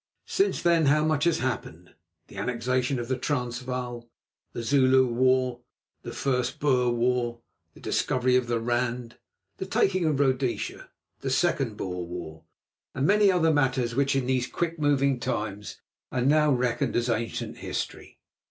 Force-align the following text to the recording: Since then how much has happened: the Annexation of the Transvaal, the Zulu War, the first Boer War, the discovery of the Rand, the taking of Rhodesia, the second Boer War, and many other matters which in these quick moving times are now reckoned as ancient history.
Since 0.25 0.63
then 0.63 0.87
how 0.87 1.05
much 1.05 1.25
has 1.25 1.37
happened: 1.37 1.93
the 2.27 2.35
Annexation 2.37 2.97
of 2.99 3.07
the 3.07 3.15
Transvaal, 3.19 4.09
the 4.51 4.63
Zulu 4.63 5.05
War, 5.05 5.59
the 6.01 6.11
first 6.11 6.59
Boer 6.59 6.89
War, 6.89 7.41
the 7.75 7.79
discovery 7.81 8.35
of 8.35 8.47
the 8.47 8.59
Rand, 8.59 9.19
the 9.57 9.67
taking 9.67 10.05
of 10.05 10.19
Rhodesia, 10.19 10.89
the 11.19 11.29
second 11.29 11.77
Boer 11.77 12.07
War, 12.07 12.45
and 12.95 13.05
many 13.05 13.31
other 13.31 13.53
matters 13.53 13.93
which 13.93 14.15
in 14.15 14.25
these 14.25 14.47
quick 14.47 14.79
moving 14.79 15.19
times 15.19 15.79
are 16.11 16.21
now 16.23 16.51
reckoned 16.51 16.95
as 16.95 17.07
ancient 17.07 17.57
history. 17.57 18.17